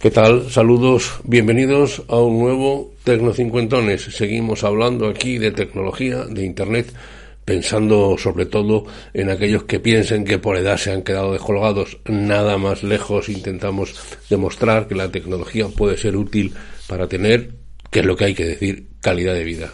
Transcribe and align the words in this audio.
¿Qué 0.00 0.10
tal? 0.10 0.50
Saludos, 0.50 1.20
bienvenidos 1.24 2.04
a 2.08 2.16
un 2.16 2.38
nuevo 2.38 2.94
Tecnocincuentones. 3.04 4.00
Seguimos 4.00 4.64
hablando 4.64 5.06
aquí 5.06 5.36
de 5.36 5.50
tecnología, 5.50 6.24
de 6.24 6.42
Internet, 6.42 6.90
pensando 7.44 8.16
sobre 8.16 8.46
todo 8.46 8.86
en 9.12 9.28
aquellos 9.28 9.64
que 9.64 9.78
piensen 9.78 10.24
que 10.24 10.38
por 10.38 10.56
edad 10.56 10.78
se 10.78 10.90
han 10.90 11.02
quedado 11.02 11.34
descolgados. 11.34 11.98
Nada 12.06 12.56
más 12.56 12.82
lejos 12.82 13.28
intentamos 13.28 13.94
demostrar 14.30 14.88
que 14.88 14.94
la 14.94 15.12
tecnología 15.12 15.68
puede 15.68 15.98
ser 15.98 16.16
útil 16.16 16.54
para 16.86 17.06
tener, 17.06 17.50
que 17.90 18.00
es 18.00 18.06
lo 18.06 18.16
que 18.16 18.24
hay 18.24 18.34
que 18.34 18.46
decir, 18.46 18.86
calidad 19.02 19.34
de 19.34 19.44
vida. 19.44 19.70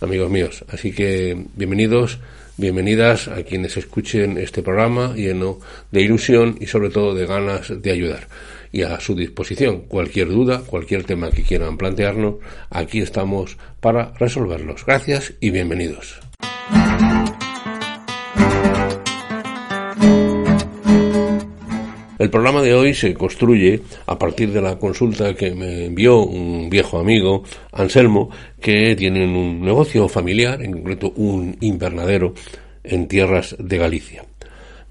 Amigos 0.00 0.30
míos, 0.30 0.64
así 0.68 0.90
que 0.90 1.44
bienvenidos 1.54 2.18
bienvenidas 2.56 3.28
a 3.28 3.42
quienes 3.42 3.78
escuchen 3.78 4.36
este 4.36 4.62
programa 4.62 5.14
lleno 5.14 5.60
de 5.92 6.02
ilusión 6.02 6.58
y 6.60 6.66
sobre 6.66 6.90
todo 6.90 7.14
de 7.14 7.24
ganas 7.24 7.72
de 7.80 7.90
ayudar 7.90 8.26
y 8.72 8.82
a 8.82 9.00
su 9.00 9.14
disposición. 9.14 9.82
Cualquier 9.82 10.28
duda, 10.28 10.62
cualquier 10.64 11.04
tema 11.04 11.30
que 11.30 11.42
quieran 11.42 11.76
plantearnos, 11.76 12.36
aquí 12.70 13.00
estamos 13.00 13.56
para 13.80 14.12
resolverlos. 14.18 14.84
Gracias 14.86 15.34
y 15.40 15.50
bienvenidos. 15.50 16.20
El 22.18 22.28
programa 22.28 22.60
de 22.60 22.74
hoy 22.74 22.92
se 22.92 23.14
construye 23.14 23.80
a 24.04 24.18
partir 24.18 24.52
de 24.52 24.60
la 24.60 24.78
consulta 24.78 25.32
que 25.32 25.54
me 25.54 25.86
envió 25.86 26.18
un 26.18 26.68
viejo 26.68 26.98
amigo, 26.98 27.44
Anselmo, 27.72 28.28
que 28.60 28.94
tiene 28.94 29.24
un 29.24 29.62
negocio 29.62 30.06
familiar, 30.06 30.62
en 30.62 30.72
concreto 30.72 31.14
un 31.16 31.56
invernadero 31.60 32.34
en 32.84 33.08
tierras 33.08 33.56
de 33.58 33.78
Galicia 33.78 34.29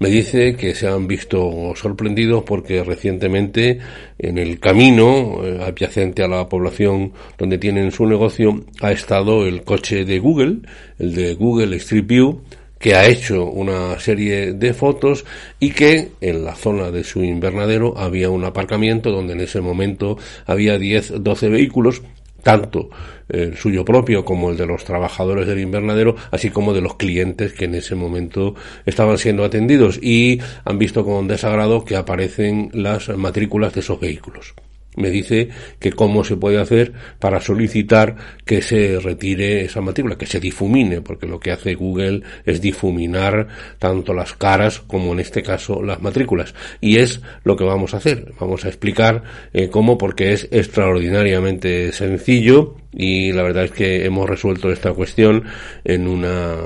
me 0.00 0.08
dice 0.08 0.56
que 0.56 0.74
se 0.74 0.88
han 0.88 1.06
visto 1.06 1.74
sorprendidos 1.76 2.42
porque 2.44 2.82
recientemente 2.82 3.78
en 4.18 4.38
el 4.38 4.58
camino 4.58 5.44
eh, 5.44 5.62
adyacente 5.62 6.24
a 6.24 6.28
la 6.28 6.48
población 6.48 7.12
donde 7.36 7.58
tienen 7.58 7.92
su 7.92 8.06
negocio 8.06 8.64
ha 8.80 8.92
estado 8.92 9.46
el 9.46 9.62
coche 9.62 10.06
de 10.06 10.18
Google, 10.18 10.60
el 10.98 11.14
de 11.14 11.34
Google 11.34 11.76
Street 11.76 12.06
View, 12.06 12.40
que 12.78 12.94
ha 12.94 13.06
hecho 13.06 13.44
una 13.44 14.00
serie 14.00 14.54
de 14.54 14.72
fotos 14.72 15.26
y 15.60 15.70
que 15.72 16.12
en 16.22 16.46
la 16.46 16.54
zona 16.54 16.90
de 16.90 17.04
su 17.04 17.22
invernadero 17.22 17.92
había 17.98 18.30
un 18.30 18.44
aparcamiento 18.46 19.10
donde 19.10 19.34
en 19.34 19.40
ese 19.40 19.60
momento 19.60 20.16
había 20.46 20.78
10, 20.78 21.22
12 21.22 21.48
vehículos 21.50 22.00
tanto 22.42 22.90
el 23.28 23.56
suyo 23.56 23.84
propio 23.84 24.24
como 24.24 24.50
el 24.50 24.56
de 24.56 24.66
los 24.66 24.84
trabajadores 24.84 25.46
del 25.46 25.60
invernadero, 25.60 26.16
así 26.30 26.50
como 26.50 26.72
de 26.72 26.80
los 26.80 26.96
clientes 26.96 27.52
que 27.52 27.66
en 27.66 27.74
ese 27.74 27.94
momento 27.94 28.54
estaban 28.86 29.18
siendo 29.18 29.44
atendidos 29.44 29.98
y 30.02 30.40
han 30.64 30.78
visto 30.78 31.04
con 31.04 31.28
desagrado 31.28 31.84
que 31.84 31.96
aparecen 31.96 32.70
las 32.72 33.08
matrículas 33.16 33.72
de 33.74 33.80
esos 33.80 34.00
vehículos 34.00 34.54
me 35.00 35.10
dice 35.10 35.48
que 35.78 35.92
cómo 35.92 36.24
se 36.24 36.36
puede 36.36 36.60
hacer 36.60 36.92
para 37.18 37.40
solicitar 37.40 38.16
que 38.44 38.62
se 38.62 38.98
retire 39.00 39.64
esa 39.64 39.80
matrícula, 39.80 40.16
que 40.16 40.26
se 40.26 40.40
difumine, 40.40 41.00
porque 41.00 41.26
lo 41.26 41.40
que 41.40 41.52
hace 41.52 41.74
Google 41.74 42.22
es 42.44 42.60
difuminar 42.60 43.48
tanto 43.78 44.14
las 44.14 44.34
caras 44.34 44.80
como 44.80 45.12
en 45.12 45.20
este 45.20 45.42
caso 45.42 45.82
las 45.82 46.00
matrículas. 46.00 46.54
Y 46.80 46.98
es 46.98 47.20
lo 47.44 47.56
que 47.56 47.64
vamos 47.64 47.94
a 47.94 47.98
hacer. 47.98 48.32
Vamos 48.38 48.64
a 48.64 48.68
explicar 48.68 49.22
eh, 49.52 49.68
cómo, 49.68 49.98
porque 49.98 50.32
es 50.32 50.48
extraordinariamente 50.50 51.92
sencillo 51.92 52.76
y 52.92 53.32
la 53.32 53.42
verdad 53.42 53.64
es 53.64 53.72
que 53.72 54.04
hemos 54.04 54.28
resuelto 54.28 54.70
esta 54.70 54.92
cuestión 54.92 55.44
en 55.84 56.08
una 56.08 56.56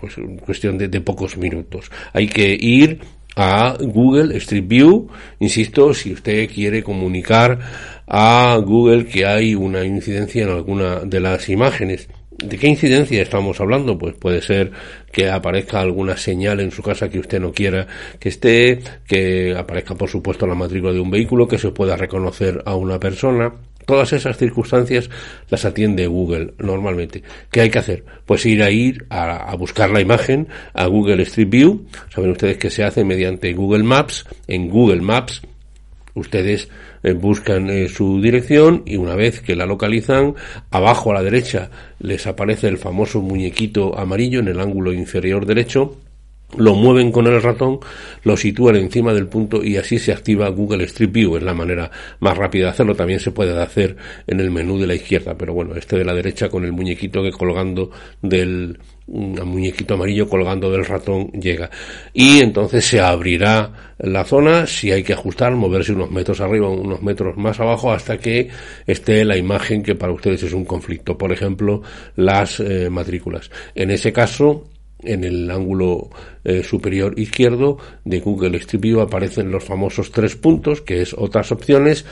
pues, 0.00 0.14
cuestión 0.44 0.78
de 0.78 1.00
pocos 1.00 1.36
minutos. 1.36 1.90
Hay 2.12 2.28
que 2.28 2.56
ir 2.58 3.00
a 3.36 3.76
Google 3.78 4.36
Street 4.38 4.66
View. 4.66 5.08
Insisto, 5.38 5.94
si 5.94 6.12
usted 6.12 6.50
quiere 6.50 6.82
comunicar 6.82 7.58
a 8.06 8.58
Google 8.64 9.06
que 9.06 9.26
hay 9.26 9.54
una 9.54 9.84
incidencia 9.84 10.44
en 10.44 10.50
alguna 10.50 11.00
de 11.00 11.20
las 11.20 11.48
imágenes. 11.48 12.08
¿De 12.38 12.58
qué 12.58 12.66
incidencia 12.68 13.22
estamos 13.22 13.60
hablando? 13.60 13.96
Pues 13.96 14.14
puede 14.14 14.42
ser 14.42 14.70
que 15.10 15.30
aparezca 15.30 15.80
alguna 15.80 16.16
señal 16.16 16.60
en 16.60 16.70
su 16.70 16.82
casa 16.82 17.08
que 17.08 17.18
usted 17.18 17.40
no 17.40 17.50
quiera 17.50 17.86
que 18.18 18.28
esté, 18.28 18.78
que 19.06 19.54
aparezca 19.56 19.94
por 19.94 20.10
supuesto 20.10 20.46
la 20.46 20.54
matrícula 20.54 20.92
de 20.92 21.00
un 21.00 21.10
vehículo, 21.10 21.48
que 21.48 21.56
se 21.56 21.70
pueda 21.70 21.96
reconocer 21.96 22.62
a 22.66 22.74
una 22.74 23.00
persona, 23.00 23.54
Todas 23.86 24.12
esas 24.12 24.36
circunstancias 24.36 25.08
las 25.48 25.64
atiende 25.64 26.06
Google 26.08 26.54
normalmente. 26.58 27.22
¿Qué 27.50 27.60
hay 27.62 27.70
que 27.70 27.78
hacer? 27.78 28.04
Pues 28.26 28.44
ir 28.44 28.62
a 28.62 28.70
ir 28.70 29.06
a, 29.10 29.54
buscar 29.56 29.90
la 29.90 30.00
imagen 30.00 30.48
a 30.74 30.86
Google 30.86 31.22
Street 31.22 31.48
View. 31.48 31.86
Saben 32.12 32.32
ustedes 32.32 32.58
que 32.58 32.68
se 32.68 32.82
hace 32.84 33.04
mediante 33.04 33.52
Google 33.54 33.84
Maps. 33.84 34.26
En 34.48 34.68
Google 34.68 35.02
Maps 35.02 35.40
ustedes 36.14 36.68
eh, 37.02 37.12
buscan 37.12 37.70
eh, 37.70 37.88
su 37.88 38.20
dirección 38.20 38.82
y 38.86 38.96
una 38.96 39.14
vez 39.14 39.40
que 39.40 39.54
la 39.54 39.66
localizan, 39.66 40.34
abajo 40.70 41.12
a 41.12 41.14
la 41.14 41.22
derecha 41.22 41.70
les 42.00 42.26
aparece 42.26 42.66
el 42.68 42.78
famoso 42.78 43.22
muñequito 43.22 43.96
amarillo 43.96 44.40
en 44.40 44.48
el 44.48 44.60
ángulo 44.60 44.92
inferior 44.92 45.46
derecho 45.46 45.96
lo 46.56 46.74
mueven 46.74 47.10
con 47.10 47.26
el 47.26 47.42
ratón, 47.42 47.80
lo 48.22 48.36
sitúan 48.36 48.76
encima 48.76 49.12
del 49.12 49.26
punto 49.26 49.64
y 49.64 49.76
así 49.76 49.98
se 49.98 50.12
activa 50.12 50.48
Google 50.48 50.84
Street 50.84 51.10
View. 51.12 51.36
Es 51.36 51.42
la 51.42 51.54
manera 51.54 51.90
más 52.20 52.36
rápida 52.36 52.66
de 52.66 52.70
hacerlo. 52.70 52.94
También 52.94 53.20
se 53.20 53.32
puede 53.32 53.60
hacer 53.60 53.96
en 54.26 54.40
el 54.40 54.50
menú 54.50 54.78
de 54.78 54.86
la 54.86 54.94
izquierda, 54.94 55.36
pero 55.36 55.52
bueno, 55.54 55.74
este 55.74 55.98
de 55.98 56.04
la 56.04 56.14
derecha 56.14 56.48
con 56.48 56.64
el 56.64 56.72
muñequito 56.72 57.22
que 57.22 57.32
colgando 57.32 57.90
del 58.22 58.78
un 59.08 59.34
muñequito 59.44 59.94
amarillo 59.94 60.28
colgando 60.28 60.70
del 60.70 60.84
ratón 60.84 61.28
llega. 61.32 61.70
Y 62.12 62.40
entonces 62.40 62.84
se 62.84 63.00
abrirá 63.00 63.94
la 63.98 64.24
zona, 64.24 64.66
si 64.66 64.90
hay 64.90 65.02
que 65.02 65.12
ajustar, 65.12 65.54
moverse 65.54 65.92
unos 65.92 66.10
metros 66.10 66.40
arriba, 66.40 66.68
unos 66.68 67.02
metros 67.02 67.36
más 67.36 67.60
abajo, 67.60 67.92
hasta 67.92 68.18
que 68.18 68.48
esté 68.86 69.24
la 69.24 69.36
imagen 69.36 69.82
que 69.82 69.94
para 69.94 70.12
ustedes 70.12 70.42
es 70.42 70.52
un 70.52 70.64
conflicto. 70.64 71.16
Por 71.16 71.32
ejemplo, 71.32 71.82
las 72.16 72.58
eh, 72.60 72.90
matrículas. 72.90 73.50
En 73.74 73.90
ese 73.90 74.12
caso, 74.12 74.64
en 75.00 75.24
el 75.24 75.50
ángulo 75.50 76.10
eh, 76.44 76.62
superior 76.62 77.18
izquierdo 77.18 77.78
de 78.04 78.20
Google 78.20 78.56
Street 78.58 78.80
View 78.80 79.00
aparecen 79.00 79.50
los 79.50 79.64
famosos 79.64 80.10
tres 80.10 80.36
puntos, 80.36 80.80
que 80.80 81.02
es 81.02 81.14
otras 81.14 81.52
opciones. 81.52 82.04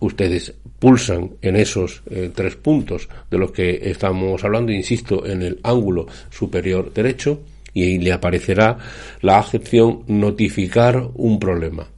Ustedes 0.00 0.54
pulsan 0.78 1.30
en 1.40 1.56
esos 1.56 2.02
eh, 2.10 2.30
tres 2.34 2.56
puntos 2.56 3.08
de 3.30 3.38
los 3.38 3.52
que 3.52 3.78
estamos 3.90 4.42
hablando, 4.44 4.72
insisto, 4.72 5.24
en 5.24 5.42
el 5.42 5.60
ángulo 5.62 6.06
superior 6.30 6.92
derecho, 6.92 7.40
y 7.72 7.84
ahí 7.84 7.98
le 7.98 8.12
aparecerá 8.12 8.78
la 9.20 9.38
acepción 9.38 10.02
notificar 10.06 11.10
un 11.14 11.38
problema. 11.38 11.88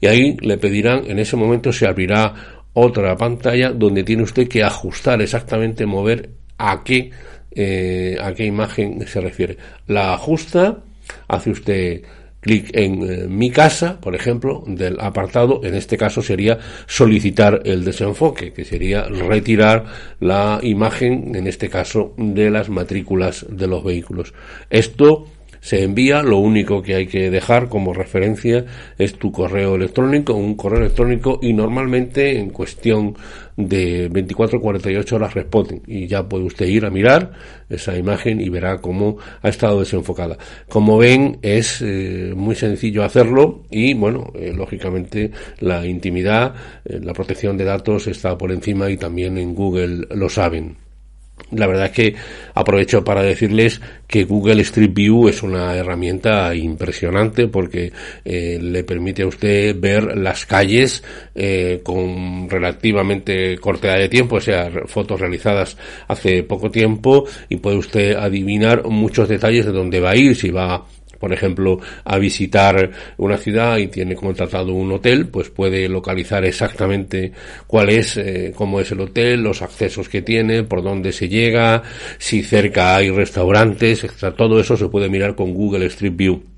Y 0.00 0.06
ahí 0.06 0.36
le 0.40 0.58
pedirán, 0.58 1.04
en 1.08 1.18
ese 1.18 1.36
momento 1.36 1.72
se 1.72 1.86
abrirá 1.86 2.62
otra 2.74 3.16
pantalla 3.16 3.70
donde 3.70 4.02
tiene 4.02 4.24
usted 4.24 4.48
que 4.48 4.64
ajustar 4.64 5.22
exactamente, 5.22 5.86
mover 5.86 6.30
a 6.58 6.82
qué 6.82 7.10
eh, 7.54 8.16
a 8.20 8.32
qué 8.34 8.44
imagen 8.44 9.06
se 9.06 9.20
refiere. 9.20 9.56
La 9.86 10.14
ajusta, 10.14 10.82
hace 11.28 11.50
usted 11.50 12.02
clic 12.42 12.76
en 12.76 13.02
eh, 13.02 13.26
mi 13.28 13.50
casa, 13.50 14.00
por 14.00 14.14
ejemplo, 14.14 14.64
del 14.66 14.98
apartado, 15.00 15.60
en 15.62 15.74
este 15.74 15.96
caso 15.96 16.22
sería 16.22 16.58
solicitar 16.86 17.62
el 17.64 17.84
desenfoque, 17.84 18.52
que 18.52 18.64
sería 18.64 19.04
retirar 19.04 19.84
la 20.18 20.58
imagen, 20.62 21.34
en 21.36 21.46
este 21.46 21.68
caso, 21.68 22.14
de 22.16 22.50
las 22.50 22.68
matrículas 22.68 23.46
de 23.48 23.68
los 23.68 23.84
vehículos. 23.84 24.34
Esto 24.68 25.26
se 25.62 25.84
envía, 25.84 26.24
lo 26.24 26.38
único 26.38 26.82
que 26.82 26.96
hay 26.96 27.06
que 27.06 27.30
dejar 27.30 27.68
como 27.68 27.94
referencia 27.94 28.64
es 28.98 29.14
tu 29.14 29.30
correo 29.30 29.76
electrónico, 29.76 30.34
un 30.34 30.56
correo 30.56 30.80
electrónico 30.80 31.38
y 31.40 31.52
normalmente 31.52 32.36
en 32.36 32.50
cuestión 32.50 33.14
de 33.56 34.08
24 34.08 34.60
48 34.60 35.14
horas 35.14 35.34
responden 35.34 35.80
y 35.86 36.08
ya 36.08 36.28
puede 36.28 36.46
usted 36.46 36.66
ir 36.66 36.84
a 36.84 36.90
mirar 36.90 37.30
esa 37.70 37.96
imagen 37.96 38.40
y 38.40 38.48
verá 38.48 38.78
cómo 38.78 39.18
ha 39.40 39.48
estado 39.48 39.78
desenfocada. 39.78 40.36
Como 40.68 40.98
ven 40.98 41.38
es 41.42 41.80
eh, 41.80 42.32
muy 42.34 42.56
sencillo 42.56 43.04
hacerlo 43.04 43.62
y 43.70 43.94
bueno, 43.94 44.32
eh, 44.34 44.52
lógicamente 44.52 45.30
la 45.60 45.86
intimidad, 45.86 46.56
eh, 46.84 46.98
la 47.00 47.12
protección 47.12 47.56
de 47.56 47.66
datos 47.66 48.08
está 48.08 48.36
por 48.36 48.50
encima 48.50 48.90
y 48.90 48.96
también 48.96 49.38
en 49.38 49.54
Google 49.54 50.08
lo 50.10 50.28
saben. 50.28 50.81
La 51.50 51.66
verdad 51.66 51.86
es 51.86 51.92
que 51.92 52.14
aprovecho 52.54 53.04
para 53.04 53.22
decirles 53.22 53.80
que 54.06 54.24
Google 54.24 54.62
Street 54.62 54.92
View 54.92 55.28
es 55.28 55.42
una 55.42 55.74
herramienta 55.76 56.54
impresionante 56.54 57.48
porque 57.48 57.92
eh, 58.24 58.58
le 58.60 58.84
permite 58.84 59.22
a 59.22 59.26
usted 59.26 59.78
ver 59.78 60.16
las 60.16 60.46
calles 60.46 61.02
eh, 61.34 61.80
con 61.82 62.48
relativamente 62.48 63.58
corta 63.58 63.94
de 63.94 64.08
tiempo, 64.08 64.36
o 64.36 64.40
sea, 64.40 64.70
fotos 64.86 65.20
realizadas 65.20 65.76
hace 66.08 66.42
poco 66.42 66.70
tiempo 66.70 67.26
y 67.48 67.56
puede 67.56 67.76
usted 67.76 68.16
adivinar 68.16 68.84
muchos 68.86 69.28
detalles 69.28 69.66
de 69.66 69.72
dónde 69.72 70.00
va 70.00 70.10
a 70.10 70.16
ir, 70.16 70.36
si 70.36 70.50
va 70.50 70.86
por 71.22 71.32
ejemplo, 71.32 71.78
a 72.02 72.18
visitar 72.18 72.90
una 73.16 73.36
ciudad 73.36 73.78
y 73.78 73.86
tiene 73.86 74.16
contratado 74.16 74.72
un 74.72 74.90
hotel, 74.90 75.28
pues 75.28 75.50
puede 75.50 75.88
localizar 75.88 76.44
exactamente 76.44 77.30
cuál 77.68 77.90
es, 77.90 78.16
eh, 78.16 78.52
cómo 78.56 78.80
es 78.80 78.90
el 78.90 78.98
hotel, 79.02 79.40
los 79.40 79.62
accesos 79.62 80.08
que 80.08 80.20
tiene, 80.20 80.64
por 80.64 80.82
dónde 80.82 81.12
se 81.12 81.28
llega, 81.28 81.84
si 82.18 82.42
cerca 82.42 82.96
hay 82.96 83.10
restaurantes, 83.10 84.02
etc. 84.02 84.34
Todo 84.36 84.58
eso 84.58 84.76
se 84.76 84.88
puede 84.88 85.08
mirar 85.08 85.36
con 85.36 85.54
Google 85.54 85.86
Street 85.86 86.16
View. 86.16 86.51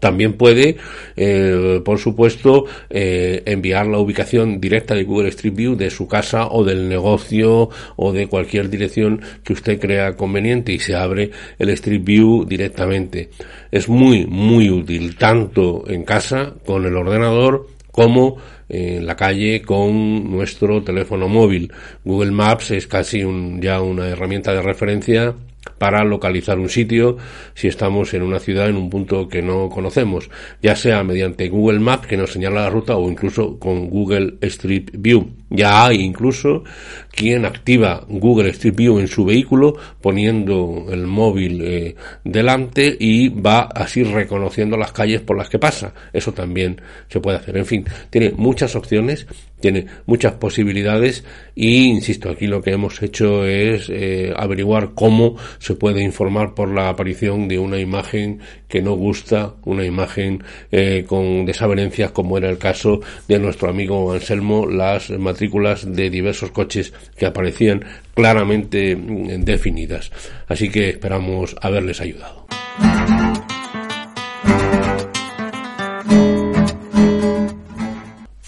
También 0.00 0.34
puede, 0.34 0.76
eh, 1.16 1.80
por 1.84 1.98
supuesto, 1.98 2.64
eh, 2.90 3.42
enviar 3.46 3.86
la 3.86 3.98
ubicación 3.98 4.60
directa 4.60 4.94
de 4.94 5.04
Google 5.04 5.28
Street 5.28 5.54
View 5.54 5.76
de 5.76 5.90
su 5.90 6.06
casa 6.06 6.48
o 6.48 6.64
del 6.64 6.88
negocio 6.88 7.68
o 7.96 8.12
de 8.12 8.26
cualquier 8.26 8.70
dirección 8.70 9.20
que 9.42 9.52
usted 9.52 9.78
crea 9.80 10.16
conveniente 10.16 10.72
y 10.72 10.78
se 10.78 10.94
abre 10.94 11.30
el 11.58 11.70
Street 11.70 12.02
View 12.04 12.44
directamente. 12.44 13.30
Es 13.70 13.88
muy, 13.88 14.26
muy 14.26 14.70
útil 14.70 15.16
tanto 15.16 15.84
en 15.88 16.04
casa 16.04 16.54
con 16.64 16.86
el 16.86 16.96
ordenador 16.96 17.66
como 17.90 18.36
en 18.68 19.06
la 19.06 19.16
calle 19.16 19.62
con 19.62 20.30
nuestro 20.30 20.82
teléfono 20.82 21.28
móvil. 21.28 21.72
Google 22.04 22.30
Maps 22.30 22.70
es 22.70 22.86
casi 22.86 23.24
un, 23.24 23.60
ya 23.60 23.80
una 23.80 24.08
herramienta 24.08 24.52
de 24.52 24.62
referencia 24.62 25.34
para 25.78 26.04
localizar 26.04 26.58
un 26.58 26.68
sitio 26.68 27.16
si 27.54 27.68
estamos 27.68 28.14
en 28.14 28.22
una 28.22 28.38
ciudad 28.38 28.68
en 28.68 28.76
un 28.76 28.90
punto 28.90 29.28
que 29.28 29.42
no 29.42 29.68
conocemos, 29.68 30.30
ya 30.62 30.76
sea 30.76 31.04
mediante 31.04 31.48
Google 31.48 31.80
Maps 31.80 32.06
que 32.06 32.16
nos 32.16 32.32
señala 32.32 32.62
la 32.62 32.70
ruta 32.70 32.96
o 32.96 33.08
incluso 33.10 33.58
con 33.58 33.88
Google 33.88 34.34
Street 34.40 34.90
View. 34.92 35.37
Ya 35.50 35.86
hay 35.86 36.00
incluso 36.00 36.64
quien 37.10 37.44
activa 37.44 38.04
Google 38.08 38.50
Street 38.50 38.76
View 38.76 38.98
en 38.98 39.08
su 39.08 39.24
vehículo 39.24 39.74
poniendo 40.00 40.86
el 40.90 41.06
móvil 41.06 41.60
eh, 41.62 41.96
delante 42.22 42.96
y 42.98 43.28
va 43.28 43.62
así 43.74 44.04
reconociendo 44.04 44.76
las 44.76 44.92
calles 44.92 45.22
por 45.22 45.36
las 45.36 45.48
que 45.48 45.58
pasa. 45.58 45.94
Eso 46.12 46.32
también 46.32 46.80
se 47.08 47.20
puede 47.20 47.38
hacer. 47.38 47.56
En 47.56 47.66
fin, 47.66 47.84
tiene 48.10 48.32
muchas 48.36 48.76
opciones, 48.76 49.26
tiene 49.58 49.86
muchas 50.06 50.34
posibilidades 50.34 51.24
y, 51.54 51.86
insisto, 51.86 52.30
aquí 52.30 52.46
lo 52.46 52.62
que 52.62 52.72
hemos 52.72 53.02
hecho 53.02 53.44
es 53.44 53.88
eh, 53.90 54.32
averiguar 54.36 54.90
cómo 54.94 55.36
se 55.58 55.74
puede 55.74 56.02
informar 56.02 56.54
por 56.54 56.68
la 56.68 56.88
aparición 56.88 57.48
de 57.48 57.58
una 57.58 57.80
imagen 57.80 58.40
que 58.68 58.82
no 58.82 58.94
gusta, 58.94 59.54
una 59.64 59.84
imagen 59.84 60.42
eh, 60.70 61.04
con 61.06 61.44
desavenencias 61.46 62.12
como 62.12 62.38
era 62.38 62.50
el 62.50 62.58
caso 62.58 63.00
de 63.26 63.38
nuestro 63.38 63.70
amigo 63.70 64.12
Anselmo, 64.12 64.66
las 64.66 65.10
matrículas 65.38 65.86
de 65.94 66.10
diversos 66.10 66.50
coches 66.50 66.92
que 67.16 67.24
aparecían 67.24 67.84
claramente 68.12 68.96
mm, 68.96 69.44
definidas. 69.44 70.10
Así 70.48 70.68
que 70.68 70.90
esperamos 70.90 71.54
haberles 71.62 72.00
ayudado. 72.00 72.44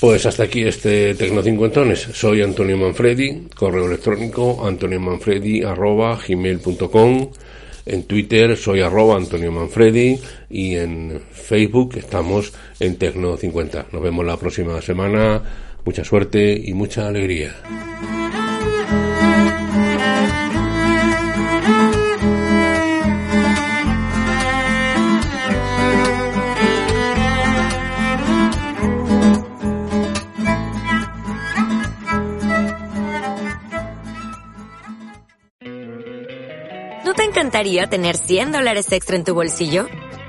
Pues 0.00 0.26
hasta 0.26 0.44
aquí 0.44 0.64
este 0.64 1.14
Tecno 1.14 1.42
Cincuentones. 1.42 2.00
Soy 2.00 2.42
Antonio 2.42 2.76
Manfredi, 2.76 3.46
correo 3.54 3.86
electrónico 3.86 4.66
antoniomanfredi 4.66 5.62
arroba 5.62 6.18
gmail.com. 6.26 7.30
En 7.86 8.02
Twitter 8.04 8.56
soy 8.56 8.80
arroba 8.80 9.16
Antonio 9.16 9.52
Manfredi 9.52 10.18
y 10.48 10.74
en 10.74 11.20
Facebook 11.30 11.96
estamos 11.98 12.52
en 12.80 12.96
Tecno 12.96 13.36
50. 13.36 13.86
Nos 13.92 14.02
vemos 14.02 14.26
la 14.26 14.36
próxima 14.36 14.80
semana. 14.82 15.42
Mucha 15.84 16.04
suerte 16.04 16.60
y 16.62 16.74
mucha 16.74 17.08
alegría. 17.08 17.54
¿No 37.04 37.14
te 37.14 37.24
encantaría 37.24 37.88
tener 37.88 38.16
100 38.16 38.52
dólares 38.52 38.92
extra 38.92 39.16
en 39.16 39.24
tu 39.24 39.34
bolsillo? 39.34 39.88